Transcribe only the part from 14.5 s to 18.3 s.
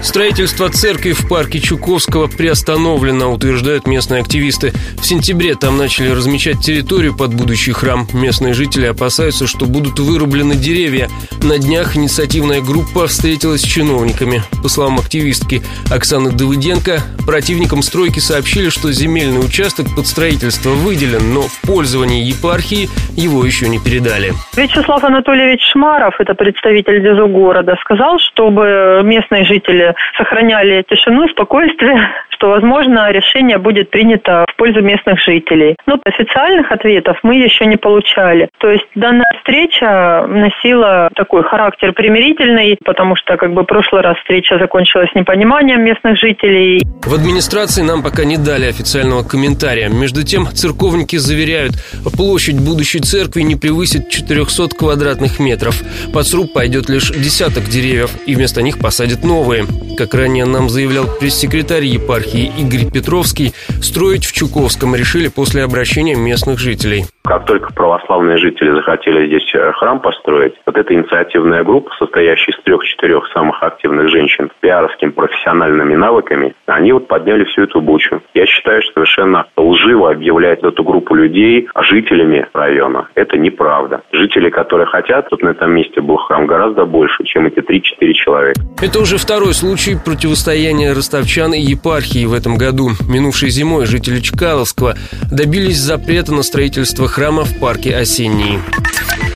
По словам активистки Оксаны Давыденко, противникам стройки